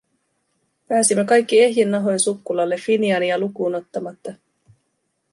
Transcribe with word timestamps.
Pääsimme 0.87 1.25
kaikki 1.25 1.61
ehjin 1.61 1.91
nahoin 1.91 2.19
sukkulalle 2.19 2.77
Finiania 2.77 3.37
lukuun 3.39 3.75
ottamatta. 3.75 4.33